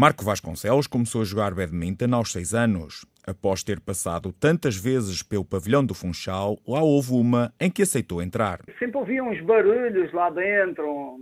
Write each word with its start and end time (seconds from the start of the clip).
Marco 0.00 0.24
Vasconcelos 0.24 0.86
começou 0.86 1.22
a 1.22 1.24
jogar 1.24 1.52
badminton 1.52 2.14
aos 2.14 2.30
seis 2.30 2.54
anos. 2.54 3.04
Após 3.26 3.64
ter 3.64 3.80
passado 3.80 4.32
tantas 4.32 4.76
vezes 4.76 5.24
pelo 5.24 5.44
pavilhão 5.44 5.84
do 5.84 5.92
Funchal, 5.92 6.56
lá 6.68 6.80
houve 6.80 7.10
uma 7.14 7.52
em 7.60 7.68
que 7.68 7.82
aceitou 7.82 8.22
entrar. 8.22 8.60
Sempre 8.78 8.96
ouvia 8.96 9.24
uns 9.24 9.40
barulhos 9.40 10.12
lá 10.12 10.30
dentro, 10.30 11.18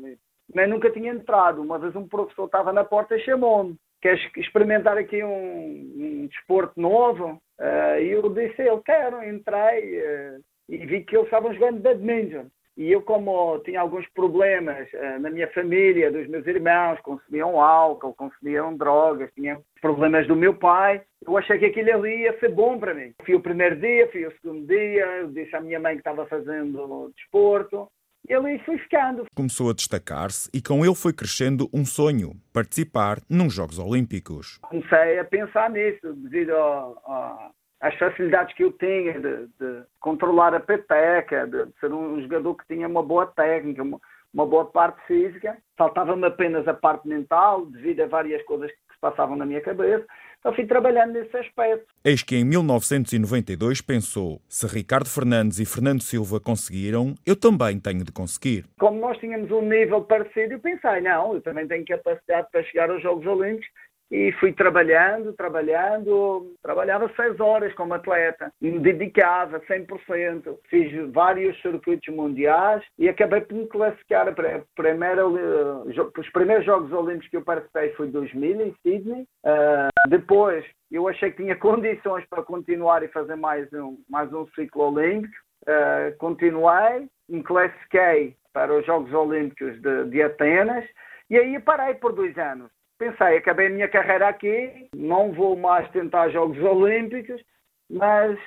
mas 0.55 0.69
nunca 0.69 0.91
tinha 0.91 1.11
entrado. 1.11 1.63
Uma 1.63 1.79
vez 1.79 1.97
um 1.97 2.07
professor 2.07 2.45
estava 2.45 2.71
na 2.71 2.85
porta 2.85 3.17
e 3.17 3.25
chamou-me. 3.25 3.77
Queres 4.03 4.21
experimentar 4.37 4.99
aqui 4.99 5.25
um, 5.25 5.95
um 5.97 6.27
desporto 6.27 6.79
novo? 6.79 7.41
Uh, 7.59 7.99
e 7.99 8.11
eu 8.11 8.29
disse, 8.29 8.61
eu 8.61 8.83
quero, 8.83 9.25
entrei 9.25 10.01
uh, 10.01 10.45
e 10.69 10.85
vi 10.85 11.03
que 11.03 11.17
eles 11.17 11.29
estavam 11.29 11.55
jogando 11.55 11.81
badminton. 11.81 12.49
E 12.77 12.93
eu, 12.93 13.01
como 13.01 13.59
tinha 13.61 13.81
alguns 13.81 14.07
problemas 14.11 14.87
uh, 14.93 15.19
na 15.21 15.31
minha 15.31 15.49
família, 15.49 16.13
dos 16.13 16.29
meus 16.29 16.47
irmãos, 16.47 17.01
consumiam 17.01 17.59
álcool, 17.59 18.15
consumiam 18.15 18.77
drogas, 18.77 19.31
tinha 19.35 19.59
problemas 19.81 20.27
do 20.27 20.37
meu 20.37 20.55
pai, 20.55 21.01
eu 21.27 21.39
achei 21.39 21.59
que 21.59 21.67
aquilo 21.67 21.95
ali 21.95 22.23
ia 22.23 22.39
ser 22.39 22.53
bom 22.53 22.79
para 22.79 22.93
mim. 22.93 23.15
Fui 23.25 23.35
o 23.35 23.41
primeiro 23.41 23.77
dia, 23.77 24.11
fui 24.13 24.27
o 24.27 24.33
segundo 24.33 24.67
dia, 24.67 25.27
disse 25.33 25.57
à 25.57 25.61
minha 25.61 25.81
mãe 25.81 25.95
que 25.95 26.01
estava 26.01 26.27
fazendo 26.27 27.11
desporto, 27.17 27.89
e 28.29 28.35
ali 28.35 28.59
fui 28.61 28.77
ficando. 28.79 29.25
Começou 29.35 29.71
a 29.71 29.73
destacar-se 29.73 30.51
e 30.53 30.61
com 30.61 30.85
ele 30.85 30.95
foi 30.95 31.13
crescendo 31.13 31.71
um 31.73 31.85
sonho, 31.85 32.33
participar 32.53 33.19
nos 33.31 33.55
Jogos 33.55 33.79
Olímpicos. 33.79 34.59
Comecei 34.63 35.19
a 35.19 35.25
pensar 35.25 35.71
nisso, 35.71 36.13
devido 36.15 36.51
ao, 36.51 37.01
ao 37.05 37.51
as 37.87 37.95
facilidades 37.97 38.55
que 38.55 38.65
eu 38.65 38.73
tinha 38.73 39.19
de, 39.21 39.47
de 39.47 39.83
controlar 40.01 40.55
a 40.55 40.61
peteca, 40.61 41.47
de, 41.47 41.67
de, 41.67 41.73
ser 41.79 41.93
um 41.93 42.21
jogador 42.21 42.55
que 42.57 42.67
tinha 42.67 42.89
uma 42.89 43.03
boa 43.03 43.27
técnica, 43.27 43.83
uma, 43.83 44.01
uma 44.35 44.47
boa 44.47 44.65
parte 44.65 45.01
física. 45.07 45.57
Faltava-me 45.77 46.27
apenas 46.27 46.67
a 46.67 46.75
parte 46.75 47.07
mental, 47.07 47.67
devido 47.67 48.01
a 48.01 48.07
várias 48.07 48.43
coisas 48.45 48.71
que 48.71 48.95
se 48.95 49.01
passavam 49.01 49.37
na 49.37 49.47
minha 49.47 49.61
cabeça. 49.61 50.05
Então 50.41 50.55
fui 50.55 50.67
trabalhando 50.67 51.13
nesse 51.13 51.37
aspecto. 51.37 51.87
Eis 52.05 52.23
que 52.23 52.37
em 52.37 52.45
1992 52.45 53.81
pensou: 53.81 54.41
se 54.49 54.67
Ricardo 54.67 55.09
Fernandes 55.09 55.61
e 55.61 55.65
Fernando 55.65 56.03
Silva 56.03 56.41
conseguiram, 56.41 57.15
eu 57.25 57.35
também 57.35 57.79
tenho 57.79 58.05
de 58.05 58.13
conseguir. 58.13 58.65
Como 58.79 59.01
nós 59.01 59.19
tínhamos 59.19 59.51
um 59.51 59.63
nível 59.63 60.03
parecido, 60.03 60.55
eu 60.55 60.61
pensei: 60.61 61.01
não, 61.01 61.35
eu 61.35 61.41
também 61.41 61.67
tenho 61.67 61.85
capacidade 61.85 62.49
para 62.51 62.63
chegar 62.65 62.91
aos 62.91 63.03
Jogos 63.03 63.27
Olímpicos 63.27 63.69
e 64.11 64.33
fui 64.33 64.53
trabalhando, 64.53 65.33
trabalhando, 65.33 66.55
trabalhava 66.63 67.11
seis 67.17 67.39
horas 67.41 67.75
como 67.75 67.95
atleta, 67.95 68.53
me 68.61 68.79
dedicava 68.79 69.61
100%, 69.61 70.59
fiz 70.69 71.13
vários 71.13 71.61
circuitos 71.61 72.15
mundiais 72.15 72.85
e 72.99 73.09
acabei 73.09 73.41
por 73.41 73.55
me 73.55 73.67
classificar 73.67 74.33
para, 74.35 74.63
primeira, 74.77 75.27
os 75.27 76.31
primeiros 76.33 76.65
Jogos 76.65 76.93
Olímpicos 76.93 77.29
que 77.29 77.37
eu 77.37 77.43
participei 77.43 77.93
foi 77.95 78.09
2000 78.09 78.61
em 78.61 78.75
Sydney, 78.83 79.23
uh, 79.45 80.09
depois 80.09 80.65
eu 80.91 81.09
achei 81.09 81.31
que 81.31 81.43
tinha 81.43 81.57
condições 81.57 82.25
para 82.29 82.43
continuar 82.43 83.03
e 83.03 83.09
fazer 83.09 83.37
mais 83.37 83.73
um, 83.73 83.99
mais 84.09 84.33
um 84.33 84.47
ciclo 84.55 84.93
olímpico, 84.93 85.35
uh, 85.63 86.17
continuei, 86.19 87.09
me 87.29 87.43
classifiquei 87.43 88.37
para 88.53 88.73
os 88.73 88.87
Jogos 88.87 89.13
Olímpicos 89.13 89.81
de, 89.83 90.05
de 90.11 90.23
Atenas 90.23 90.85
e 91.29 91.37
aí 91.37 91.59
parei 91.59 91.95
por 91.95 92.13
dois 92.13 92.39
anos 92.39 92.71
pensei, 92.99 93.37
acabei 93.39 93.67
a 93.67 93.71
minha 93.71 93.89
carreira 93.89 94.29
aqui, 94.29 94.89
não 94.95 95.33
vou 95.33 95.57
mais 95.57 95.91
tentar 95.91 96.29
Jogos 96.31 96.59
Olímpicos, 96.59 97.43
mas 97.91 98.39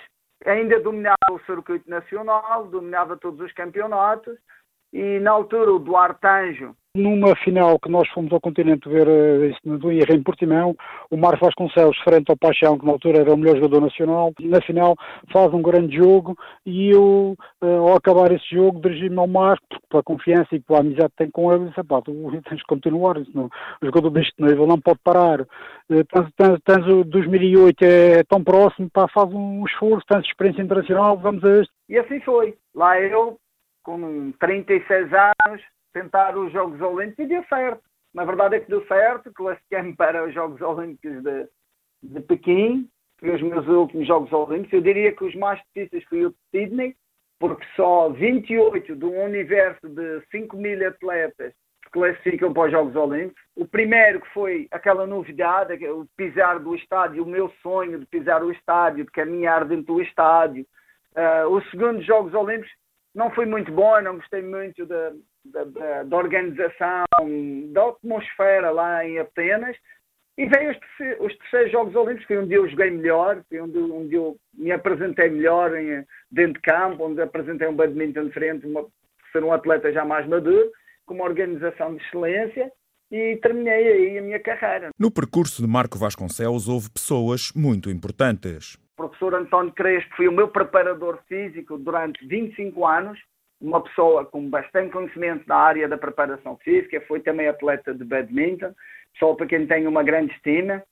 ainda 0.46 0.80
dominava 0.80 1.18
o 1.32 1.40
circuito 1.46 1.90
nacional, 1.90 2.68
dominava 2.68 3.18
todos 3.18 3.40
os 3.40 3.54
campeonatos 3.54 4.38
e 4.92 5.20
na 5.20 5.32
altura 5.32 5.72
o 5.72 5.80
Duarte 5.80 6.26
Anjo 6.26 6.76
numa 6.96 7.36
final 7.36 7.80
que 7.80 7.90
nós 7.90 8.08
fomos 8.10 8.32
ao 8.32 8.42
continente 8.42 8.90
ver 8.90 9.08
uh, 9.08 9.78
do 9.78 9.92
IR 9.92 10.12
em 10.12 10.24
Portimão, 10.24 10.76
o 11.12 11.18
Marcos 11.18 11.42
Vasconcelos, 11.42 11.98
frente 12.00 12.30
ao 12.30 12.38
Paixão, 12.38 12.78
que 12.80 12.86
na 12.86 12.94
altura 12.94 13.20
era 13.20 13.34
o 13.34 13.38
melhor 13.38 13.56
jogador 13.56 13.82
nacional, 13.82 14.34
na 14.40 14.62
final 14.62 14.96
faz 15.32 15.54
um 15.54 15.62
grande 15.62 15.96
jogo 15.96 16.36
e 16.66 16.90
eu, 16.90 17.36
uh, 17.62 17.66
ao 17.66 17.96
acabar 17.96 18.32
esse 18.32 18.56
jogo, 18.56 18.82
dirigi-me 18.82 19.20
ao 19.20 19.28
Marco, 19.28 19.66
pela 19.90 20.04
confiança 20.04 20.56
e 20.56 20.60
pela 20.60 20.80
amizade 20.80 21.10
que 21.10 21.18
tenho 21.18 21.32
com 21.32 21.54
ele, 21.54 21.70
disse, 21.70 21.84
pá, 21.84 22.02
tu 22.02 22.12
tens 22.50 22.58
de 22.58 22.66
continuar, 22.66 23.16
não, 23.36 23.46
o 23.82 23.86
jogador 23.86 24.10
deste 24.10 24.42
nível 24.42 24.66
não 24.66 24.80
pode 24.80 25.00
parar. 25.04 25.42
Uh, 25.42 26.06
tens, 26.66 26.88
o 26.88 27.04
2008 27.04 27.84
é 27.84 28.24
tão 28.24 28.44
próximo, 28.44 28.90
pá, 28.92 29.08
faz 29.08 29.32
um 29.32 29.64
esforço, 29.66 30.06
tens 30.08 30.26
experiência 30.26 30.64
internacional, 30.64 31.18
vamos 31.18 31.44
a 31.44 31.62
este. 31.62 31.74
E 31.88 31.98
assim 32.00 32.20
foi. 32.22 32.56
Lá 32.74 33.00
eu, 33.00 33.38
com 33.84 34.32
36 34.40 35.10
anos, 35.14 35.62
tentar 35.94 36.38
os 36.38 36.52
Jogos 36.52 36.80
Olímpicos 36.82 37.26
e 37.26 37.28
deu 37.28 37.44
certo. 37.46 37.82
Na 38.14 38.26
verdade 38.26 38.56
é 38.56 38.60
que 38.60 38.70
deu 38.70 38.86
certo, 38.88 39.32
classifiquei-me 39.34 39.96
para 39.96 40.26
os 40.26 40.34
Jogos 40.34 40.62
Olímpicos 40.62 41.24
de, 41.24 41.48
de 42.04 42.20
Pequim, 42.22 42.90
foi 43.20 43.36
os 43.36 43.42
meus 43.42 43.68
últimos 43.68 44.08
Jogos 44.08 44.32
Olímpicos. 44.32 44.74
Eu 44.74 44.82
diria 44.82 45.12
que 45.12 45.24
os 45.24 45.36
mais 45.36 45.62
difíceis 45.68 46.04
foi 46.06 46.26
o 46.26 46.30
de 46.30 46.38
Sydney, 46.52 46.96
porque 47.40 47.66
só 47.76 48.10
28 48.10 48.96
de 48.96 49.06
um 49.06 49.24
universo 49.24 49.88
de 49.88 50.22
5 50.32 50.58
mil 50.58 50.88
atletas 50.88 51.54
se 51.84 51.92
classificam 51.92 52.54
para 52.54 52.68
os 52.68 52.72
Jogos 52.72 52.96
Olímpicos. 52.96 53.44
O 53.56 53.66
primeiro 53.66 54.22
que 54.22 54.30
foi 54.34 54.68
aquela 54.72 55.06
novidade, 55.06 55.86
o 55.88 56.08
pisar 56.16 56.60
do 56.60 56.76
estádio, 56.76 57.24
o 57.24 57.28
meu 57.28 57.50
sonho 57.62 58.00
de 58.00 58.06
pisar 58.06 58.44
o 58.44 58.52
estádio, 58.52 59.06
de 59.06 59.12
caminhar 59.12 59.66
dentro 59.66 59.96
do 59.96 60.02
estádio. 60.02 60.66
Uh, 61.16 61.50
o 61.50 61.62
segundo 61.70 62.02
Jogos 62.02 62.34
Olímpicos 62.34 62.72
não 63.14 63.30
foi 63.32 63.46
muito 63.46 63.72
bom, 63.72 64.02
não 64.02 64.16
gostei 64.16 64.42
muito 64.42 64.86
da, 64.86 65.12
da, 65.46 65.64
da, 65.64 66.04
da 66.04 66.18
organização, 66.18 67.06
da 67.72 67.90
atmosfera 67.90 68.72
lá 68.72 69.06
em 69.06 69.20
Atenas. 69.20 69.76
E 70.38 70.46
veio 70.46 70.72
os, 70.72 70.78
os 71.20 71.38
terceiros 71.38 71.72
Jogos 71.72 71.96
Olímpicos, 71.96 72.26
foi 72.26 72.38
onde 72.38 72.54
eu 72.54 72.70
joguei 72.70 72.92
melhor, 72.92 73.44
foi 73.50 73.60
onde, 73.60 73.78
onde 73.78 74.16
eu 74.16 74.38
me 74.54 74.72
apresentei 74.72 75.30
melhor 75.30 75.76
em, 75.76 76.06
dentro 76.32 76.54
de 76.54 76.62
campo, 76.62 77.06
onde 77.06 77.22
apresentei 77.22 77.68
um 77.68 77.76
badminton 77.76 78.26
diferente, 78.26 78.66
uma, 78.66 78.86
ser 79.32 79.44
um 79.44 79.52
atleta 79.52 79.92
já 79.92 80.06
mais 80.06 80.26
maduro, 80.28 80.72
com 81.06 81.14
uma 81.16 81.26
organização 81.26 81.96
de 81.96 82.04
excelência 82.04 82.72
e 83.12 83.38
terminei 83.42 83.88
aí 83.92 84.18
a 84.20 84.22
minha 84.22 84.40
carreira. 84.40 84.90
No 84.98 85.12
percurso 85.12 85.62
de 85.62 85.68
Marco 85.68 85.98
Vasconcelos 85.98 86.68
houve 86.68 86.90
pessoas 86.90 87.52
muito 87.56 87.90
importantes. 87.90 88.76
O 88.94 89.08
professor 89.08 89.34
António 89.34 89.74
Crespo 89.74 90.16
foi 90.16 90.28
o 90.28 90.32
meu 90.32 90.50
preparador 90.50 91.20
físico 91.28 91.78
durante 91.78 92.26
25 92.28 92.86
anos, 92.86 93.20
uma 93.62 93.82
pessoa 93.82 94.26
com 94.26 94.50
bastante 94.50 94.92
conhecimento 94.92 95.44
na 95.48 95.56
área 95.56 95.88
da 95.88 95.98
preparação 95.98 96.58
física, 96.58 97.02
foi 97.08 97.20
também 97.20 97.48
atleta 97.48 97.94
de 97.94 98.04
badminton, 98.04 98.74
pessoa 99.14 99.36
para 99.36 99.48
quem 99.48 99.68
tenho 99.68 99.90
uma 99.90 100.04
grande 100.04 100.32
estima. 100.34 100.84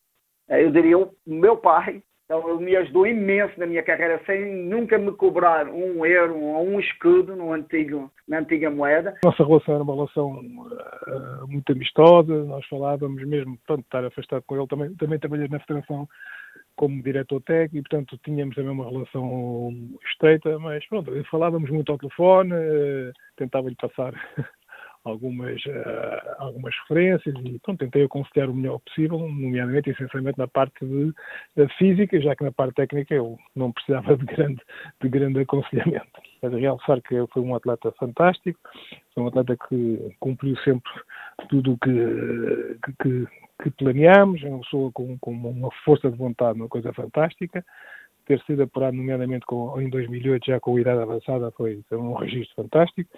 Eh, 0.49 0.63
eu 0.63 0.71
diria 0.71 0.97
o 0.97 1.13
meu 1.25 1.57
pai, 1.57 2.01
então 2.25 2.49
ele 2.49 2.65
me 2.65 2.75
ajudou 2.75 3.07
imenso 3.07 3.57
na 3.57 3.65
minha 3.65 3.81
carreira, 3.81 4.21
sem 4.25 4.53
nunca 4.65 4.97
me 4.97 5.13
cobrar 5.13 5.69
um 5.69 6.05
euro 6.05 6.37
ou 6.37 6.67
um 6.67 6.77
escudo 6.77 7.37
no 7.37 7.53
antigo, 7.53 8.11
na 8.27 8.39
antiga 8.39 8.69
moeda. 8.69 9.15
Nossa 9.23 9.45
relação 9.45 9.75
era 9.75 9.83
uma 9.83 9.95
relação 9.95 10.31
uh, 10.33 11.47
muito 11.47 11.71
amistosa, 11.71 12.43
nós 12.43 12.65
falávamos 12.67 13.25
mesmo, 13.25 13.57
pronto, 13.65 13.81
estar 13.81 14.03
afastado 14.03 14.43
com 14.45 14.57
ele, 14.57 14.67
também, 14.67 14.93
também 14.95 15.19
trabalhei 15.19 15.47
na 15.47 15.59
Federação 15.61 16.05
como 16.77 17.03
diretor 17.03 17.41
técnico 17.41 17.89
portanto, 17.89 18.17
tínhamos 18.23 18.55
também 18.55 18.71
uma 18.71 18.89
relação 18.89 19.73
estreita, 20.09 20.57
mas 20.59 20.85
pronto, 20.87 21.11
falávamos 21.29 21.69
muito 21.69 21.91
ao 21.91 21.97
telefone, 21.97 22.53
uh, 22.53 23.11
tentava-lhe 23.35 23.75
passar 23.75 24.13
algumas, 25.03 25.63
uh, 25.65 26.35
algumas 26.37 26.73
referências 26.81 27.35
e 27.43 27.59
pronto, 27.59 27.79
tentei 27.79 28.03
aconselhar 28.03 28.49
o 28.49 28.53
melhor 28.53 28.79
possível, 28.79 29.19
nomeadamente 29.19 29.89
essencialmente 29.89 30.37
na 30.37 30.47
parte 30.47 30.85
de, 30.85 31.13
de, 31.55 31.67
física, 31.77 32.21
já 32.21 32.35
que 32.35 32.43
na 32.43 32.51
parte 32.51 32.75
técnica 32.75 33.15
eu 33.15 33.37
não 33.55 33.71
precisava 33.71 34.15
de 34.15 34.25
grande, 34.25 34.61
de 35.01 35.09
grande 35.09 35.39
aconselhamento. 35.39 36.07
Mas 36.41 36.53
realçar 36.53 37.01
que 37.01 37.25
foi 37.33 37.41
um 37.41 37.55
atleta 37.55 37.91
fantástico, 37.93 38.59
foi 39.13 39.23
um 39.23 39.27
atleta 39.27 39.57
que 39.67 40.15
cumpriu 40.19 40.55
sempre 40.57 40.91
tudo 41.49 41.73
o 41.73 41.77
que, 41.77 42.93
que, 43.01 43.27
que, 43.61 43.69
planeámos, 43.71 44.43
é 44.43 44.49
uma 44.49 44.59
pessoa 44.59 44.91
com, 44.91 45.17
com 45.19 45.31
uma 45.31 45.69
força 45.83 46.09
de 46.09 46.17
vontade, 46.17 46.59
uma 46.59 46.69
coisa 46.69 46.93
fantástica, 46.93 47.63
ter 48.27 48.41
sido 48.41 48.63
apurado, 48.63 48.95
nomeadamente 48.95 49.45
com, 49.45 49.79
em 49.81 49.89
2008, 49.89 50.45
já 50.45 50.59
com 50.59 50.75
a 50.75 50.81
idade 50.81 51.01
avançada, 51.01 51.51
foi 51.51 51.81
um 51.93 52.13
registro 52.13 52.55
fantástico. 52.55 53.09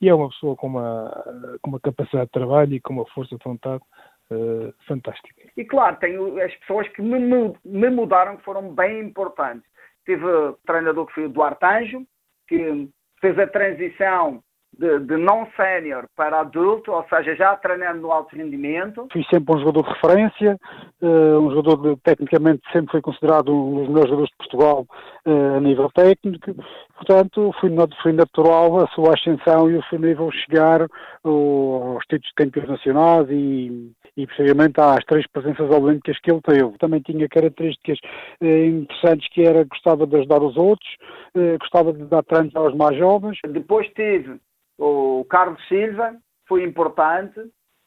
E 0.00 0.08
é 0.08 0.14
uma 0.14 0.28
pessoa 0.28 0.54
com 0.54 0.66
uma, 0.66 1.58
com 1.62 1.70
uma 1.70 1.80
capacidade 1.80 2.26
de 2.26 2.32
trabalho 2.32 2.74
e 2.74 2.80
com 2.80 2.92
uma 2.92 3.06
força 3.06 3.36
de 3.36 3.42
vontade 3.42 3.82
uh, 4.30 4.72
fantástica. 4.86 5.50
E 5.56 5.64
claro, 5.64 5.96
tenho 5.96 6.40
as 6.42 6.54
pessoas 6.56 6.86
que 6.88 7.00
me, 7.00 7.18
me 7.64 7.90
mudaram, 7.90 8.36
que 8.36 8.44
foram 8.44 8.74
bem 8.74 9.00
importantes. 9.00 9.68
Tive 10.04 10.24
o 10.24 10.52
treinador 10.66 11.06
que 11.06 11.14
foi 11.14 11.24
o 11.24 11.30
Duarte 11.30 11.64
Anjo, 11.64 12.06
que 12.46 12.88
fez 13.20 13.38
a 13.38 13.46
transição 13.46 14.42
de, 14.78 15.00
de 15.00 15.16
não 15.16 15.46
sénior 15.56 16.06
para 16.16 16.40
adulto, 16.40 16.92
ou 16.92 17.04
seja, 17.08 17.34
já 17.34 17.56
treinando 17.56 18.00
no 18.00 18.12
alto 18.12 18.36
rendimento. 18.36 19.08
Fui 19.12 19.24
sempre 19.28 19.54
um 19.54 19.58
jogador 19.58 19.82
de 19.82 19.88
referência, 19.94 20.58
uh, 21.02 21.38
um 21.40 21.50
jogador 21.50 21.76
de, 21.96 22.00
tecnicamente 22.02 22.62
sempre 22.72 22.92
foi 22.92 23.00
considerado 23.00 23.52
um 23.52 23.74
dos 23.74 23.88
melhores 23.88 24.10
jogadores 24.10 24.30
de 24.30 24.36
Portugal 24.36 24.86
uh, 25.26 25.56
a 25.56 25.60
nível 25.60 25.90
técnico, 25.90 26.54
portanto 26.96 27.52
fui, 27.60 27.70
fui 28.02 28.12
natural 28.12 28.80
a 28.80 28.86
sua 28.88 29.14
ascensão 29.14 29.68
e 29.70 29.76
o 29.76 29.82
seu 29.84 29.98
nível 29.98 30.30
chegar 30.30 30.82
uh, 30.82 31.94
aos 31.94 32.04
títulos 32.04 32.28
de 32.28 32.34
campeões 32.36 32.68
nacionais 32.68 33.26
e, 33.30 33.92
e 34.18 34.26
precisamente 34.26 34.80
às 34.80 35.04
três 35.04 35.26
presenças 35.28 35.70
olímpicas 35.70 36.18
que 36.20 36.30
ele 36.30 36.40
teve. 36.42 36.76
Também 36.78 37.00
tinha 37.00 37.28
características 37.28 37.98
eh, 38.40 38.66
interessantes 38.66 39.28
que 39.28 39.42
era 39.42 39.62
gostava 39.64 40.06
de 40.06 40.16
ajudar 40.16 40.42
os 40.42 40.56
outros, 40.56 40.88
eh, 41.36 41.56
gostava 41.58 41.92
de 41.92 42.04
dar 42.04 42.24
treinos 42.24 42.54
aos 42.56 42.74
mais 42.74 42.98
jovens. 42.98 43.38
Depois 43.48 43.86
tive 43.94 44.40
o 44.78 45.24
Carlos 45.28 45.60
Silva, 45.68 46.16
foi 46.46 46.62
importante. 46.62 47.40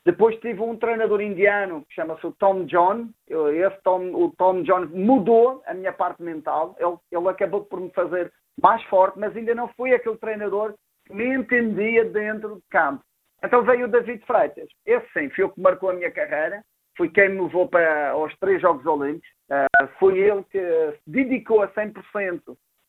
Depois 0.05 0.39
tive 0.39 0.61
um 0.61 0.75
treinador 0.75 1.21
indiano 1.21 1.85
que 1.85 1.93
chama-se 1.93 2.31
Tom 2.39 2.65
John. 2.65 3.09
Esse 3.27 3.81
Tom, 3.83 4.11
o 4.13 4.33
Tom 4.37 4.63
John 4.63 4.87
mudou 4.87 5.61
a 5.65 5.73
minha 5.73 5.93
parte 5.93 6.21
mental. 6.21 6.75
Ele, 6.79 6.97
ele 7.11 7.29
acabou 7.29 7.65
por 7.65 7.79
me 7.79 7.91
fazer 7.91 8.31
mais 8.61 8.83
forte, 8.85 9.19
mas 9.19 9.35
ainda 9.35 9.55
não 9.55 9.67
fui 9.69 9.93
aquele 9.93 10.17
treinador 10.17 10.75
que 11.05 11.13
me 11.13 11.35
entendia 11.35 12.05
dentro 12.05 12.55
de 12.55 12.63
campo. 12.69 13.03
Então 13.43 13.63
veio 13.63 13.85
o 13.85 13.89
David 13.89 14.23
Freitas. 14.25 14.67
Esse 14.85 15.07
sim, 15.13 15.29
foi 15.29 15.45
o 15.45 15.49
que 15.49 15.61
marcou 15.61 15.89
a 15.89 15.93
minha 15.93 16.11
carreira. 16.11 16.63
Foi 16.97 17.09
quem 17.09 17.29
me 17.29 17.41
levou 17.41 17.67
para 17.67 18.15
os 18.17 18.35
três 18.37 18.61
Jogos 18.61 18.85
Olímpicos. 18.85 19.29
Uh, 19.49 19.87
foi 19.99 20.19
ele 20.19 20.43
que 20.43 20.59
se 20.59 21.01
dedicou 21.07 21.61
a 21.61 21.67
100% 21.69 22.41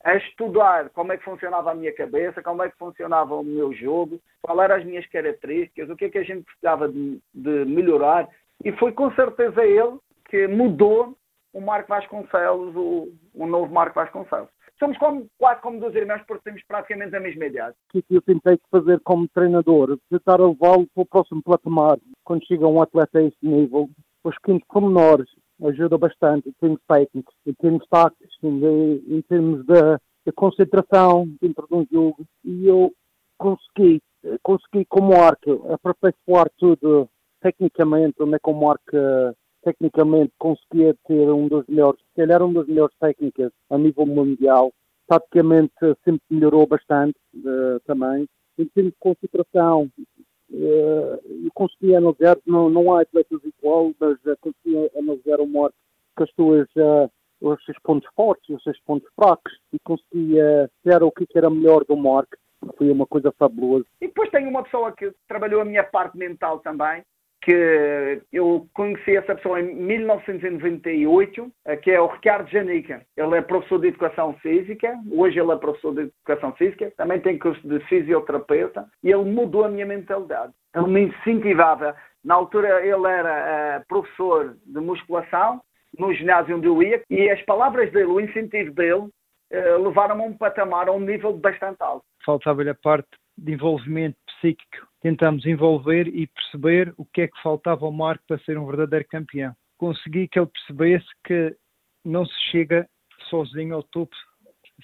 a 0.04 0.16
estudar 0.16 0.90
como 0.90 1.12
é 1.12 1.16
que 1.16 1.24
funcionava 1.24 1.70
a 1.70 1.74
minha 1.74 1.94
cabeça, 1.94 2.42
como 2.42 2.62
é 2.62 2.70
que 2.70 2.76
funcionava 2.76 3.34
o 3.34 3.44
meu 3.44 3.72
jogo, 3.72 4.20
quais 4.40 4.58
eram 4.58 4.76
as 4.76 4.84
minhas 4.84 5.06
características, 5.06 5.88
o 5.88 5.96
que 5.96 6.06
é 6.06 6.10
que 6.10 6.18
a 6.18 6.24
gente 6.24 6.44
precisava 6.44 6.88
de, 6.88 7.20
de 7.34 7.64
melhorar. 7.64 8.28
E 8.64 8.72
foi 8.72 8.92
com 8.92 9.12
certeza 9.14 9.64
ele 9.64 9.98
que 10.28 10.46
mudou 10.48 11.16
o 11.52 11.60
Marco 11.60 11.88
Vasconcelos, 11.88 12.74
o, 12.74 13.12
o 13.34 13.46
novo 13.46 13.72
Marco 13.72 13.94
Vasconcelos. 13.94 14.48
Somos 14.78 14.98
como, 14.98 15.28
quase 15.38 15.60
como 15.60 15.78
dois 15.78 15.94
irmãos 15.94 16.22
porque 16.26 16.42
temos 16.42 16.62
praticamente 16.64 17.14
a 17.14 17.20
mesma 17.20 17.44
idade. 17.44 17.76
O 17.94 18.02
que 18.02 18.14
eu 18.14 18.22
tentei 18.22 18.58
fazer 18.70 18.98
como 19.04 19.28
treinador? 19.28 19.96
Tentar 20.10 20.40
levá-lo 20.40 20.88
para 20.92 21.02
o 21.02 21.06
próximo 21.06 21.42
patamar. 21.42 21.98
Quando 22.24 22.44
chega 22.46 22.66
um 22.66 22.82
atleta 22.82 23.20
a 23.20 23.22
esse 23.22 23.36
nível, 23.42 23.88
os 24.24 24.34
pequenos 24.36 24.62
pormenores, 24.64 25.28
ajuda 25.68 25.98
bastante 25.98 26.48
em 26.48 26.52
termos 26.52 26.80
técnicos, 26.88 27.34
em 27.46 27.52
termos 27.54 27.86
táticos, 27.88 28.36
em, 28.42 29.22
termos 29.28 29.64
da, 29.66 30.00
concentração 30.34 31.28
dentro 31.40 31.66
de 31.68 31.74
um 31.74 31.86
jogo. 31.90 32.24
E 32.44 32.66
eu 32.66 32.92
consegui, 33.38 34.00
consegui 34.42 34.84
como 34.86 35.14
arco 35.14 35.66
aperfeiçoar 35.72 36.50
tudo 36.58 37.08
tecnicamente, 37.40 38.22
onde 38.22 38.36
é 38.36 38.38
que 38.38 38.50
o 38.50 38.54
Marco 38.54 38.96
tecnicamente 39.62 40.32
conseguia 40.38 40.94
ter 41.06 41.28
um 41.30 41.48
dos 41.48 41.66
melhores, 41.66 42.00
se 42.00 42.16
calhar 42.16 42.42
um 42.42 42.52
das 42.52 42.66
melhores 42.66 42.94
técnicas 42.98 43.52
a 43.70 43.78
nível 43.78 44.06
mundial. 44.06 44.72
Taticamente 45.06 45.74
sempre 46.04 46.22
melhorou 46.30 46.66
bastante 46.66 47.16
uh, 47.36 47.80
também. 47.84 48.26
Em 48.58 48.66
termos 48.66 48.92
de 48.92 48.98
concentração, 48.98 49.90
uh, 50.52 51.20
eu 51.44 51.50
consegui 51.54 51.94
analisar, 51.94 52.36
não, 52.46 52.70
não 52.70 52.94
há 52.94 53.02
atletas 53.02 53.40
igual, 53.44 53.92
mas 53.98 54.18
consegui 54.40 54.90
analisar 54.96 55.40
o 55.40 55.46
Marco 55.46 55.74
com 56.14 56.24
as 56.24 56.30
suas, 56.32 56.68
os 57.40 57.64
seus 57.64 57.78
pontos 57.82 58.08
fortes, 58.14 58.48
os 58.54 58.62
seus 58.62 58.78
pontos 58.80 59.08
fracos 59.14 59.52
e 59.72 59.78
conseguia 59.80 60.70
ver 60.84 61.02
o 61.02 61.10
que 61.10 61.26
era 61.34 61.50
melhor 61.50 61.84
do 61.84 61.96
Marco. 61.96 62.36
Foi 62.76 62.90
uma 62.90 63.06
coisa 63.06 63.32
fabulosa. 63.32 63.84
E 64.00 64.06
depois 64.06 64.30
tem 64.30 64.46
uma 64.46 64.62
pessoa 64.62 64.92
que 64.92 65.12
trabalhou 65.26 65.60
a 65.60 65.64
minha 65.64 65.82
parte 65.82 66.16
mental 66.16 66.60
também, 66.60 67.02
que 67.42 68.22
eu 68.32 68.68
conheci 68.72 69.16
essa 69.16 69.34
pessoa 69.34 69.60
em 69.60 69.74
1998, 69.74 71.52
eh, 71.66 71.76
que 71.76 71.90
é 71.90 72.00
o 72.00 72.06
Ricardo 72.06 72.48
Janica. 72.48 73.04
Ele 73.16 73.36
é 73.36 73.42
professor 73.42 73.80
de 73.80 73.88
Educação 73.88 74.34
Física, 74.34 74.96
hoje 75.10 75.40
ele 75.40 75.50
é 75.50 75.56
professor 75.56 75.92
de 75.92 76.00
Educação 76.02 76.52
Física, 76.52 76.92
também 76.96 77.20
tem 77.20 77.36
curso 77.38 77.60
de 77.66 77.80
fisioterapeuta, 77.86 78.88
e 79.02 79.10
ele 79.10 79.24
mudou 79.24 79.64
a 79.64 79.68
minha 79.68 79.84
mentalidade. 79.84 80.52
Ele 80.74 80.86
me 80.86 81.02
incentivava. 81.08 81.96
Na 82.24 82.34
altura 82.34 82.86
ele 82.86 83.08
era 83.08 83.80
uh, 83.80 83.88
professor 83.88 84.56
de 84.64 84.80
musculação, 84.80 85.60
no 85.98 86.14
ginásio 86.14 86.56
onde 86.56 86.68
eu 86.68 86.80
ia, 86.80 87.02
e 87.10 87.28
as 87.28 87.42
palavras 87.42 87.90
dele, 87.90 88.06
o 88.06 88.20
incentivo 88.20 88.70
dele, 88.70 89.08
uh, 89.52 89.82
levaram-me 89.82 90.22
a 90.22 90.26
um 90.26 90.32
patamar, 90.32 90.88
a 90.88 90.92
um 90.92 91.00
nível 91.00 91.32
bastante 91.32 91.82
alto. 91.82 92.04
Faltava-lhe 92.24 92.70
a 92.70 92.74
parte 92.76 93.08
de 93.36 93.52
envolvimento 93.52 94.16
psíquico. 94.26 94.86
Tentamos 95.00 95.44
envolver 95.46 96.06
e 96.08 96.26
perceber 96.26 96.94
o 96.96 97.04
que 97.04 97.22
é 97.22 97.28
que 97.28 97.42
faltava 97.42 97.84
ao 97.84 97.92
Marco 97.92 98.24
para 98.26 98.38
ser 98.40 98.58
um 98.58 98.66
verdadeiro 98.66 99.06
campeão. 99.08 99.54
Consegui 99.78 100.28
que 100.28 100.38
ele 100.38 100.46
percebesse 100.48 101.06
que 101.24 101.56
não 102.04 102.24
se 102.24 102.40
chega 102.50 102.88
sozinho 103.28 103.74
ao 103.74 103.82
topo 103.82 104.14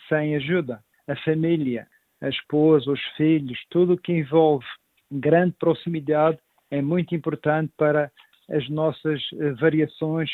sem 0.09 0.37
ajuda. 0.37 0.83
A 1.07 1.17
família, 1.17 1.87
a 2.21 2.29
esposa, 2.29 2.91
os 2.91 3.03
filhos, 3.17 3.59
tudo 3.71 3.95
o 3.95 3.99
que 3.99 4.13
envolve 4.13 4.67
grande 5.11 5.55
proximidade 5.59 6.39
é 6.71 6.83
muito 6.83 7.15
importante 7.15 7.73
para 7.77 8.11
as 8.51 8.69
nossas 8.69 9.23
eh, 9.35 9.53
variações 9.53 10.31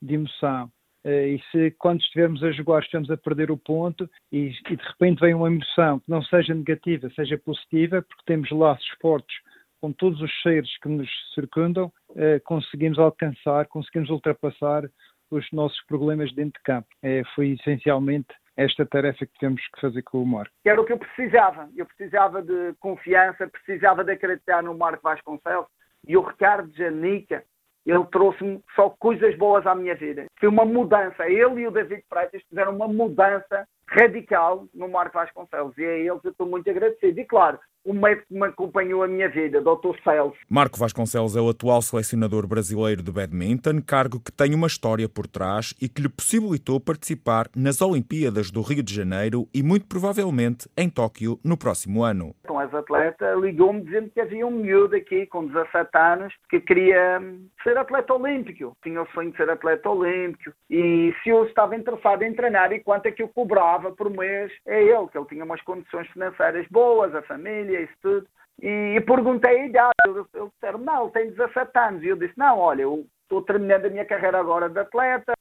de 0.00 0.14
emoção. 0.14 0.70
Eh, 1.06 1.36
e 1.36 1.42
se 1.52 1.70
quando 1.78 2.00
estivermos 2.00 2.42
a 2.42 2.50
jogar 2.50 2.82
estamos 2.82 3.08
a 3.12 3.16
perder 3.16 3.48
o 3.52 3.56
ponto 3.56 4.10
e, 4.32 4.52
e, 4.68 4.76
de 4.76 4.82
repente 4.82 5.20
vem 5.20 5.34
uma 5.34 5.46
emoção 5.46 6.00
que 6.00 6.10
não 6.10 6.20
seja 6.22 6.52
negativa, 6.52 7.08
seja 7.14 7.38
positiva, 7.38 8.02
porque 8.02 8.24
temos 8.26 8.50
laços 8.50 8.88
fortes 9.00 9.36
com 9.80 9.92
todos 9.92 10.20
os 10.20 10.42
seres 10.42 10.68
que 10.80 10.88
nos 10.88 11.08
circundam, 11.32 11.92
eh, 12.16 12.40
conseguimos 12.40 12.98
alcançar, 12.98 13.66
conseguimos 13.68 14.10
ultrapassar 14.10 14.82
os 15.30 15.46
nossos 15.52 15.80
problemas 15.86 16.34
dentro 16.34 16.58
de 16.58 16.64
campo. 16.64 16.88
É, 17.02 17.22
foi 17.34 17.50
essencialmente 17.50 18.34
esta 18.56 18.84
tarefa 18.86 19.26
que 19.26 19.38
temos 19.38 19.62
que 19.68 19.80
fazer 19.80 20.02
com 20.02 20.22
o 20.22 20.26
Marco. 20.26 20.52
Era 20.64 20.80
o 20.80 20.84
que 20.84 20.92
eu 20.92 20.98
precisava. 20.98 21.68
Eu 21.76 21.86
precisava 21.86 22.42
de 22.42 22.74
confiança, 22.80 23.46
precisava 23.46 24.02
de 24.02 24.12
acreditar 24.12 24.62
no 24.62 24.76
Marco 24.76 25.02
Vasconcelos 25.02 25.68
e 26.06 26.16
o 26.16 26.22
Ricardo 26.22 26.72
Janica 26.74 27.44
ele 27.86 28.04
trouxe-me 28.06 28.60
só 28.74 28.90
coisas 28.90 29.36
boas 29.36 29.66
à 29.66 29.74
minha 29.74 29.94
vida. 29.94 30.26
Foi 30.38 30.48
uma 30.48 30.64
mudança. 30.64 31.28
Ele 31.28 31.60
e 31.60 31.68
o 31.68 31.70
David 31.70 32.04
Freitas 32.08 32.42
fizeram 32.48 32.74
uma 32.74 32.88
mudança 32.88 33.66
radical 33.88 34.66
no 34.74 34.88
Marco 34.88 35.14
Vasconcelos. 35.14 35.76
E 35.78 35.84
a 35.84 35.92
eles 35.98 36.24
eu 36.24 36.30
estou 36.30 36.46
muito 36.46 36.68
agradecido. 36.68 37.20
E 37.20 37.24
claro, 37.24 37.58
o 37.86 37.94
médico 37.94 38.26
que 38.26 38.34
me 38.34 38.46
acompanhou 38.46 39.04
a 39.04 39.08
minha 39.08 39.28
vida, 39.28 39.60
Dr. 39.60 39.96
Celso. 40.02 40.36
Marco 40.50 40.76
Vasconcelos 40.76 41.36
é 41.36 41.40
o 41.40 41.48
atual 41.48 41.80
selecionador 41.80 42.44
brasileiro 42.46 43.00
de 43.00 43.12
badminton, 43.12 43.80
cargo 43.80 44.18
que 44.18 44.32
tem 44.32 44.54
uma 44.54 44.66
história 44.66 45.08
por 45.08 45.28
trás 45.28 45.72
e 45.80 45.88
que 45.88 46.02
lhe 46.02 46.08
possibilitou 46.08 46.80
participar 46.80 47.46
nas 47.54 47.80
Olimpíadas 47.80 48.50
do 48.50 48.60
Rio 48.60 48.82
de 48.82 48.92
Janeiro 48.92 49.46
e 49.54 49.62
muito 49.62 49.86
provavelmente 49.86 50.68
em 50.76 50.90
Tóquio 50.90 51.38
no 51.44 51.56
próximo 51.56 52.02
ano. 52.02 52.34
Com 52.48 52.58
as 52.58 52.74
atletas, 52.74 53.38
ligou-me 53.40 53.82
dizendo 53.82 54.10
que 54.10 54.20
havia 54.20 54.44
um 54.44 54.50
miúdo 54.50 54.96
aqui 54.96 55.24
com 55.26 55.46
17 55.46 55.88
anos 55.94 56.34
que 56.50 56.60
queria 56.60 57.22
ser 57.62 57.78
atleta 57.78 58.14
olímpico. 58.14 58.76
Tinha 58.82 59.00
o 59.00 59.06
sonho 59.14 59.30
de 59.30 59.36
ser 59.36 59.48
atleta 59.48 59.88
olímpico 59.88 60.52
e 60.68 61.14
se 61.22 61.30
eu 61.30 61.44
estava 61.44 61.76
interessado 61.76 62.22
em 62.22 62.34
treinar 62.34 62.72
e 62.72 62.80
quanto 62.80 63.06
é 63.06 63.12
que 63.12 63.22
eu 63.22 63.28
cobrava 63.28 63.75
por 63.92 64.10
mês 64.10 64.52
é 64.66 64.82
ele, 64.82 65.08
que 65.08 65.18
ele 65.18 65.26
tinha 65.26 65.44
umas 65.44 65.60
condições 65.62 66.08
financeiras 66.08 66.66
boas, 66.68 67.14
a 67.14 67.22
família, 67.22 67.80
isso 67.80 67.94
tudo. 68.02 68.26
E, 68.60 68.94
e 68.96 69.00
perguntei 69.00 69.60
a 69.60 69.66
idade. 69.66 69.94
Eles 70.06 70.26
disseram, 70.52 70.78
não, 70.78 71.04
ele 71.04 71.12
tem 71.12 71.30
17 71.30 71.78
anos. 71.78 72.02
E 72.02 72.08
eu 72.08 72.16
disse, 72.16 72.34
não, 72.36 72.58
olha, 72.58 72.82
eu 72.82 73.06
estou 73.22 73.42
terminando 73.42 73.86
a 73.86 73.90
minha 73.90 74.04
carreira 74.04 74.38
agora 74.38 74.68
de 74.68 74.78
atleta, 74.78 75.32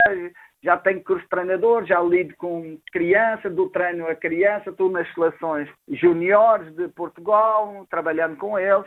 já 0.64 0.76
tenho 0.78 1.04
curso 1.04 1.24
de 1.24 1.30
treinador, 1.30 1.86
já 1.86 2.02
lido 2.02 2.36
com 2.36 2.78
criança, 2.92 3.50
dou 3.50 3.70
treino 3.70 4.08
a 4.08 4.16
criança, 4.16 4.72
estou 4.72 4.90
nas 4.90 5.12
seleções 5.14 5.70
juniores 5.88 6.74
de 6.76 6.88
Portugal, 6.90 7.86
trabalhando 7.90 8.38
com 8.38 8.58
eles 8.58 8.86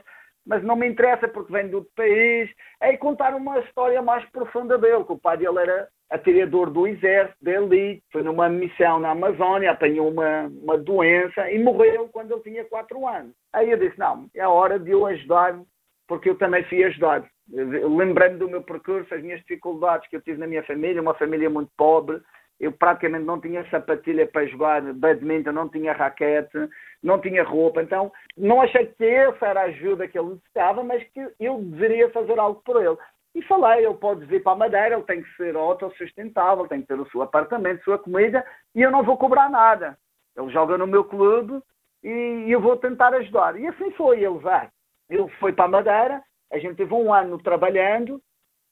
mas 0.48 0.64
não 0.64 0.74
me 0.74 0.88
interessa 0.88 1.28
porque 1.28 1.52
vem 1.52 1.68
do 1.68 1.78
outro 1.78 1.92
país. 1.94 2.50
É 2.80 2.96
contar 2.96 3.34
uma 3.34 3.60
história 3.60 4.00
mais 4.00 4.24
profunda 4.30 4.78
dele, 4.78 5.04
que 5.04 5.12
o 5.12 5.18
pai 5.18 5.36
dele 5.36 5.58
era 5.58 5.88
atirador 6.10 6.70
do 6.70 6.86
exército, 6.86 7.36
da 7.42 7.52
elite, 7.52 8.02
foi 8.10 8.22
numa 8.22 8.48
missão 8.48 8.98
na 8.98 9.10
Amazónia, 9.10 9.70
apanhou 9.70 10.10
uma, 10.10 10.50
uma 10.62 10.78
doença 10.78 11.50
e 11.50 11.62
morreu 11.62 12.08
quando 12.08 12.32
ele 12.32 12.40
tinha 12.40 12.64
4 12.64 13.06
anos. 13.06 13.34
Aí 13.52 13.70
eu 13.70 13.78
disse, 13.78 13.98
não, 13.98 14.26
é 14.34 14.40
a 14.40 14.48
hora 14.48 14.78
de 14.78 14.90
eu 14.90 15.04
ajudar, 15.04 15.60
porque 16.08 16.30
eu 16.30 16.34
também 16.38 16.64
fui 16.64 16.82
ajudado. 16.82 17.26
Lembrando 17.50 18.38
do 18.38 18.48
meu 18.48 18.62
percurso, 18.62 19.14
as 19.14 19.22
minhas 19.22 19.40
dificuldades 19.40 20.08
que 20.08 20.16
eu 20.16 20.22
tive 20.22 20.38
na 20.38 20.46
minha 20.46 20.62
família, 20.62 21.02
uma 21.02 21.14
família 21.14 21.50
muito 21.50 21.70
pobre, 21.76 22.22
eu 22.58 22.72
praticamente 22.72 23.24
não 23.24 23.40
tinha 23.40 23.68
sapatilha 23.70 24.26
para 24.26 24.46
jogar 24.46 24.82
badminton, 24.94 25.52
não 25.52 25.68
tinha 25.68 25.92
raquete, 25.92 26.58
não 27.02 27.20
tinha 27.20 27.44
roupa. 27.44 27.82
Então, 27.82 28.12
não 28.36 28.60
achei 28.60 28.86
que 28.86 29.04
essa 29.04 29.46
era 29.46 29.60
a 29.60 29.64
ajuda 29.64 30.08
que 30.08 30.18
ele 30.18 30.30
necessitava, 30.30 30.82
mas 30.82 31.02
que 31.10 31.28
eu 31.38 31.58
deveria 31.62 32.10
fazer 32.10 32.38
algo 32.38 32.60
por 32.64 32.82
ele. 32.82 32.96
E 33.34 33.42
falei, 33.42 33.84
ele 33.84 33.94
pode 33.94 34.24
vir 34.24 34.42
para 34.42 34.52
a 34.52 34.56
Madeira, 34.56 34.94
ele 34.94 35.04
tem 35.04 35.22
que 35.22 35.36
ser 35.36 35.54
autossustentável, 35.56 36.66
tem 36.66 36.80
que 36.80 36.88
ter 36.88 36.98
o 36.98 37.08
seu 37.10 37.22
apartamento, 37.22 37.84
sua 37.84 37.98
comida, 37.98 38.44
e 38.74 38.82
eu 38.82 38.90
não 38.90 39.02
vou 39.02 39.16
cobrar 39.16 39.48
nada. 39.48 39.96
Ele 40.36 40.50
joga 40.50 40.78
no 40.78 40.86
meu 40.86 41.04
clube 41.04 41.60
e 42.02 42.46
eu 42.48 42.60
vou 42.60 42.76
tentar 42.76 43.14
ajudar. 43.14 43.58
E 43.58 43.66
assim 43.66 43.90
foi, 43.92 44.24
ele 44.24 44.38
vai. 44.38 44.68
Ele 45.08 45.28
foi 45.38 45.52
para 45.52 45.66
a 45.66 45.68
Madeira, 45.68 46.22
a 46.52 46.58
gente 46.58 46.76
teve 46.76 46.92
um 46.94 47.12
ano 47.12 47.38
trabalhando 47.38 48.20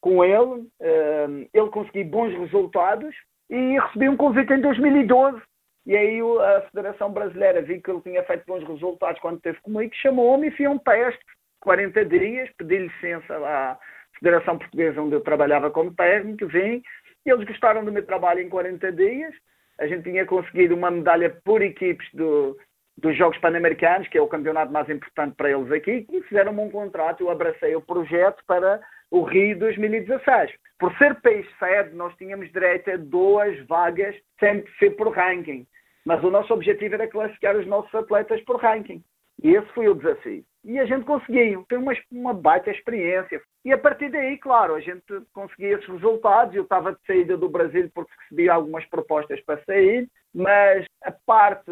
com 0.01 0.25
ele, 0.25 0.69
eh, 0.81 1.49
ele 1.53 1.71
conseguiu 1.71 2.05
bons 2.07 2.33
resultados 2.33 3.15
e 3.51 3.79
recebi 3.79 4.09
um 4.09 4.17
convite 4.17 4.53
em 4.53 4.61
2012 4.61 5.41
e 5.87 5.97
aí 5.97 6.21
a 6.21 6.63
Federação 6.63 7.13
Brasileira 7.13 7.63
viu 7.63 7.81
que 7.81 7.89
ele 7.89 8.01
tinha 8.01 8.25
feito 8.25 8.45
bons 8.45 8.67
resultados 8.67 9.21
quando 9.21 9.37
esteve 9.37 9.61
comigo, 9.61 9.95
chamou-me 9.95 10.49
e 10.49 10.51
fui 10.51 10.67
um 10.67 10.79
teste, 10.79 11.25
40 11.61 12.05
dias, 12.07 12.51
pedi 12.59 12.79
licença 12.79 13.37
à 13.37 13.79
Federação 14.19 14.59
Portuguesa 14.59 15.01
onde 15.01 15.15
eu 15.15 15.21
trabalhava 15.21 15.71
como 15.71 15.95
técnico, 15.95 16.49
vim, 16.49 16.83
e 17.25 17.31
eles 17.31 17.47
gostaram 17.47 17.85
do 17.85 17.93
meu 17.93 18.05
trabalho 18.05 18.41
em 18.41 18.49
40 18.49 18.91
dias, 18.93 19.33
a 19.79 19.87
gente 19.87 20.03
tinha 20.03 20.27
conseguido 20.27 20.75
uma 20.75 20.91
medalha 20.91 21.31
por 21.45 21.63
equipes 21.63 22.09
do, 22.13 22.59
dos 22.99 23.17
Jogos 23.17 23.39
Pan-Americanos, 23.39 24.09
que 24.09 24.19
é 24.19 24.23
o 24.23 24.27
campeonato 24.27 24.73
mais 24.73 24.89
importante 24.89 25.37
para 25.37 25.53
eles 25.53 25.71
aqui, 25.71 26.05
e 26.11 26.23
fizeram-me 26.23 26.63
um 26.63 26.71
contrato, 26.71 27.21
eu 27.21 27.31
abracei 27.31 27.77
o 27.77 27.81
projeto 27.81 28.43
para 28.45 28.81
o 29.09 29.23
Rio 29.23 29.57
2016. 29.61 30.53
Por 30.81 30.93
ser 30.99 31.15
país 31.21 31.47
sede, 31.61 31.95
nós 31.95 32.13
tínhamos 32.17 32.51
direito 32.51 32.91
a 32.91 32.97
duas 32.97 33.57
vagas, 33.67 34.17
sempre 34.41 34.71
ser 34.79 34.91
por 34.91 35.15
ranking 35.15 35.65
mas 36.07 36.23
o 36.23 36.31
nosso 36.31 36.55
objetivo 36.55 36.95
era 36.95 37.09
classificar 37.09 37.57
os 37.57 37.67
nossos 37.67 37.93
atletas 37.93 38.41
por 38.43 38.63
ranking. 38.63 39.03
E 39.43 39.51
esse 39.55 39.67
foi 39.75 39.89
o 39.89 39.95
desafio. 39.95 40.45
E 40.65 40.79
a 40.79 40.87
gente 40.87 41.05
conseguiu. 41.05 41.67
Foi 41.69 41.79
uma, 41.79 41.93
uma 42.13 42.33
baita 42.33 42.71
experiência. 42.71 43.43
E 43.65 43.73
a 43.73 43.77
partir 43.77 44.09
daí, 44.11 44.39
claro, 44.39 44.77
a 44.77 44.81
gente 44.81 45.03
conseguia 45.35 45.75
esses 45.75 45.89
resultados. 45.89 46.55
Eu 46.55 46.63
estava 46.63 46.93
de 46.93 46.99
saída 47.07 47.37
do 47.37 47.49
Brasil 47.49 47.91
porque 47.93 48.13
recebi 48.23 48.49
algumas 48.49 48.87
propostas 48.87 49.41
para 49.45 49.63
sair, 49.65 50.09
mas 50.33 50.87
a 51.03 51.11
parte 51.11 51.71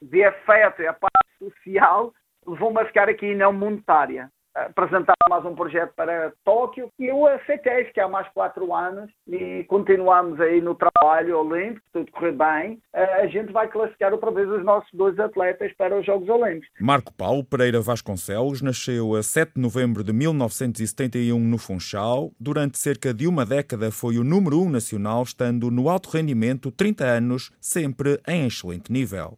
de 0.00 0.24
afeto 0.24 0.80
e 0.80 0.86
a 0.86 0.94
parte 0.94 1.28
social 1.38 2.12
levou-me 2.46 2.80
a 2.80 2.86
ficar 2.86 3.08
aqui 3.08 3.34
não 3.34 3.52
monetária 3.52 4.30
apresentar 4.54 5.14
mais 5.28 5.44
um 5.44 5.54
projeto 5.54 5.92
para 5.94 6.32
Tóquio 6.44 6.90
e 6.98 7.06
eu 7.06 7.26
aceitei, 7.26 7.90
há 7.98 8.08
mais 8.08 8.28
quatro 8.28 8.74
anos 8.74 9.10
e 9.26 9.64
continuamos 9.64 10.40
aí 10.40 10.60
no 10.60 10.74
trabalho 10.74 11.38
olímpico, 11.38 11.86
tudo 11.92 12.10
correr 12.12 12.32
bem. 12.32 12.80
A 12.92 13.26
gente 13.26 13.52
vai 13.52 13.68
classificar 13.68 14.12
outra 14.12 14.30
vez 14.30 14.48
os 14.48 14.64
nossos 14.64 14.90
dois 14.92 15.18
atletas 15.18 15.72
para 15.76 15.98
os 15.98 16.04
Jogos 16.04 16.28
Olímpicos. 16.28 16.68
Marco 16.80 17.12
Paulo 17.14 17.44
Pereira 17.44 17.80
Vasconcelos 17.80 18.62
nasceu 18.62 19.14
a 19.14 19.22
7 19.22 19.52
de 19.56 19.60
novembro 19.60 20.04
de 20.04 20.12
1971 20.12 21.38
no 21.38 21.58
Funchal. 21.58 22.30
Durante 22.38 22.78
cerca 22.78 23.14
de 23.14 23.26
uma 23.26 23.46
década 23.46 23.90
foi 23.90 24.18
o 24.18 24.24
número 24.24 24.60
um 24.60 24.70
nacional, 24.70 25.22
estando 25.22 25.70
no 25.70 25.88
alto 25.88 26.10
rendimento 26.10 26.70
30 26.70 27.04
anos, 27.04 27.52
sempre 27.60 28.20
em 28.26 28.46
excelente 28.46 28.92
nível. 28.92 29.30